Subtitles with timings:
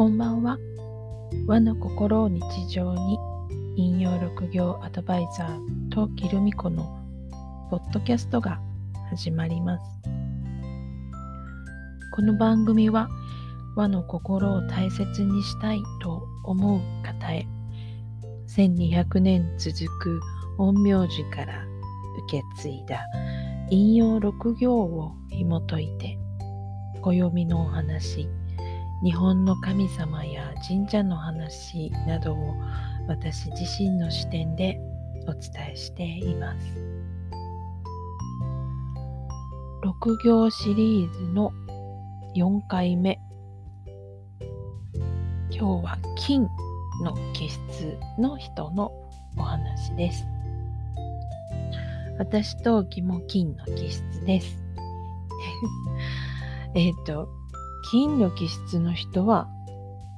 [0.00, 0.56] こんばんは。
[1.46, 3.18] 和の心を日常に
[3.76, 6.98] 引用六行アドバイザー陶器留美子の
[7.70, 8.62] ポッドキャストが
[9.10, 9.84] 始まります。
[12.14, 13.10] この番組は
[13.76, 17.46] 和の心を大切にしたいと思う方へ
[18.48, 20.20] 1200年続く
[20.56, 21.62] 陰陽師から
[22.26, 23.04] 受け継いだ
[23.68, 26.18] 引用六行を紐解いて
[27.02, 28.30] 暦のお話
[29.02, 32.54] 日本の神様や神社の話などを
[33.08, 34.78] 私自身の視点で
[35.26, 36.66] お伝えしています。
[39.82, 41.50] 6行シリーズの
[42.36, 43.18] 4回目。
[45.50, 46.42] 今日は金
[47.02, 48.92] の気質の人の
[49.38, 50.26] お話です。
[52.18, 54.62] 私と木も金の気質です。
[56.74, 57.39] えっと、
[57.82, 59.48] 金の気質の人は、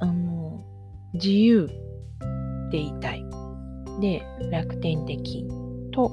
[0.01, 0.65] あの、
[1.15, 1.69] 自由
[2.71, 3.25] でいたい。
[4.01, 5.47] で、楽天的
[5.93, 6.11] と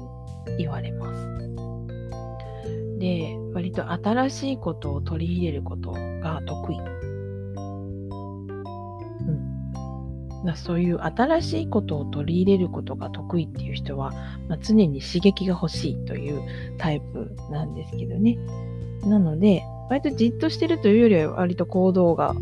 [0.58, 1.30] 言われます。
[2.98, 6.76] で、割と新しいことを取り入れることが得意。
[10.46, 10.56] うん。
[10.56, 14.12] そういう新しいことを取り入れることが得意っていう人は、
[14.48, 16.42] まあ、常に刺激が欲しいという
[16.78, 18.38] タイプなんですけどね。
[19.04, 22.34] なので、割とじっとしてるというよりは割と行動が、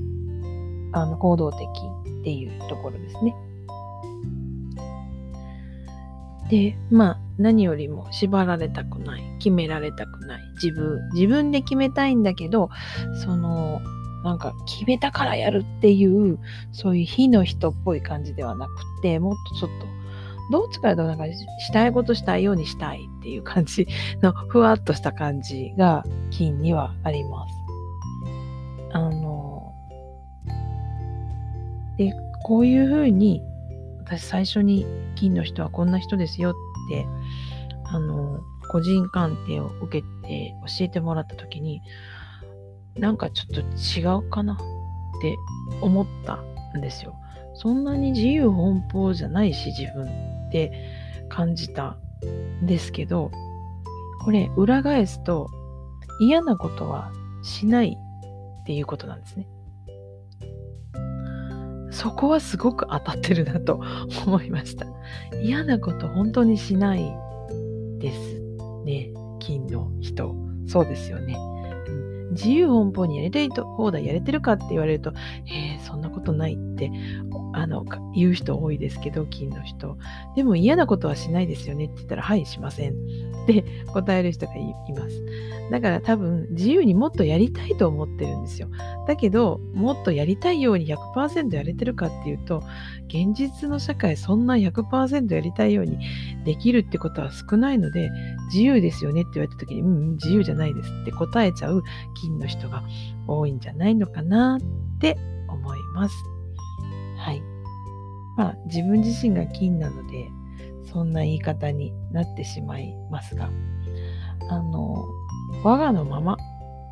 [0.92, 1.60] あの、行動的
[2.20, 3.34] っていうところですね。
[6.50, 12.69] で、まあ、何よりも縛られたくない、決められたくない、自分、自分で決めたいんだけど、
[13.24, 13.80] その、
[14.24, 16.38] なんか決めたからやるっていう、
[16.72, 19.97] そういう火の人っぽい感じではなくて、もっとちょっと
[20.50, 23.86] どっちかというとなんかしたいことしたいようにしたいっていう感じ
[24.22, 27.54] のふわっとした感じが金にはあります。
[28.92, 29.74] あの、
[31.98, 32.12] で、
[32.44, 33.42] こういうふうに
[34.04, 36.54] 私最初に金の人はこんな人ですよっ
[36.88, 37.06] て、
[37.84, 41.82] あの、個人鑑定を受けて教えてもらった時に、
[42.97, 44.56] なんかちょっと違うかなっ
[45.20, 45.37] て
[45.82, 46.38] 思った
[46.76, 47.14] んですよ。
[47.54, 50.06] そんなに自由奔放じゃないし自分
[50.48, 50.72] って
[51.28, 51.98] 感じた
[52.62, 53.31] んですけど、
[54.25, 55.48] これ裏返すと
[56.20, 57.97] 嫌なことはしない
[58.62, 59.48] っていうことなんですね。
[61.91, 63.81] そこはすごく当たってるなと
[64.26, 64.87] 思いました。
[65.42, 67.16] 嫌なこと本当にしない
[67.98, 68.41] です
[68.84, 69.10] ね。
[69.38, 70.34] 金の人。
[70.66, 71.37] そうですよね。
[72.31, 75.12] 自由奔放にやりたい放題やれてるかって言われると、
[75.47, 76.91] えー、そんなことないって
[77.55, 77.84] あの
[78.15, 79.97] 言う人多いですけど、金の人。
[80.37, 85.47] でも嫌なことはしないですよねって言ったら、はい、しませんって答える人がいます。
[85.71, 88.69] だから多分自由にもっとやりたいと思ってるんですよ。
[89.06, 92.62] だけど、もっとやりたいように100%やれてるかっていうと、
[93.09, 95.99] 現実の社会そんな100%やりたいように
[96.45, 98.11] できるってことは少ないので、
[98.53, 101.83] 自由ですよねって言われた時に、うん、自由じゃないですって答えちゃう
[102.21, 102.83] 金の人が
[103.27, 105.19] 多いんじゃないのかなって
[105.49, 106.15] 思います。
[107.19, 107.43] はい。
[108.37, 110.31] まあ自分自身が金なので、
[110.93, 113.50] そんな言い方になってしまいますが、
[114.49, 114.97] あの、
[115.62, 116.36] 我がのまま、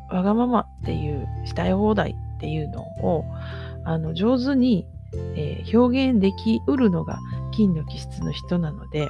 [0.09, 3.25] わがままっていうしたい放題っていうのを、
[3.83, 4.87] あの、上手に、
[5.35, 7.19] えー、表現できうるのが
[7.51, 9.09] 金の気質の人なので、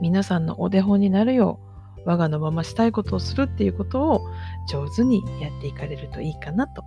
[0.00, 1.60] 皆さんのお手本になるよ
[2.04, 4.20] う、我がのまましたいことをするっていうことを
[4.68, 6.84] 上手にやっていかれるといいかなと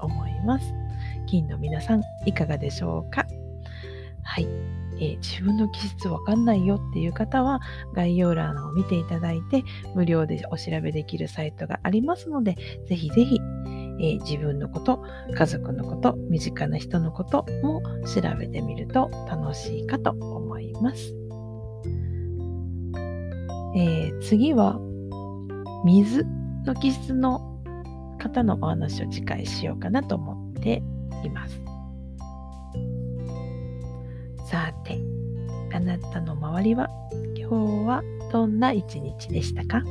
[0.00, 0.72] 思います。
[1.26, 3.26] 金の皆さん、いかがでしょうか？
[4.98, 7.60] えー、自分の気質わかんないよっていう方は
[7.94, 9.64] 概要欄を見ていただいて
[9.94, 12.56] 無料でお調べできるサイトがありますので
[12.88, 15.02] ぜひぜひ、えー、自分のこと
[15.34, 21.14] 家族のこと身近な人のことも調べてみると楽しいかと思います、
[23.76, 24.78] えー、次は
[25.84, 26.24] 水
[26.64, 27.56] の気質の
[28.18, 30.82] 方のお話を次回しようかなと思って
[31.24, 31.75] います。
[34.48, 34.98] さて、
[35.74, 36.88] あなたの周りは
[37.36, 38.02] 今日は
[38.32, 39.82] どんな一日でしたか？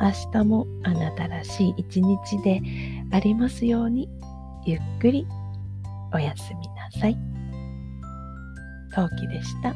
[0.00, 2.60] 明日もあなたらしい一日で
[3.12, 4.08] ありますように
[4.64, 5.26] ゆっくり
[6.12, 7.16] おやすみなさい。
[8.92, 9.74] 陶器でした。